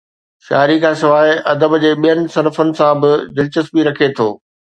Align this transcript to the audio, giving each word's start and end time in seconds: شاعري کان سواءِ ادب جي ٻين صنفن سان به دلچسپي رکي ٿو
شاعري 0.45 0.77
کان 0.85 0.95
سواءِ 1.01 1.29
ادب 1.51 1.75
جي 1.83 1.91
ٻين 2.05 2.19
صنفن 2.37 2.69
سان 2.81 2.93
به 3.05 3.11
دلچسپي 3.41 3.81
رکي 3.91 4.09
ٿو 4.17 4.29